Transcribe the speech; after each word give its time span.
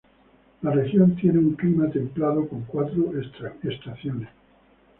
La 0.63 0.71
región 0.71 1.15
tiene 1.15 1.37
un 1.37 1.53
clima 1.53 1.87
templado, 1.91 2.47
con 2.49 2.61
cuatro 2.63 3.11
estaciones. 3.63 4.29